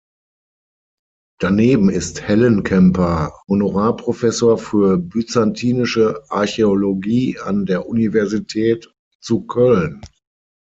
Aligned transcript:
Daneben 1.39 1.89
ist 1.91 2.21
Hellenkemper 2.23 3.39
Honorarprofessor 3.47 4.57
für 4.57 4.97
Byzantinische 4.97 6.23
Archäologie 6.29 7.37
an 7.37 7.67
der 7.67 7.85
Universität 7.85 8.91
zu 9.19 9.45
Köln. 9.45 10.01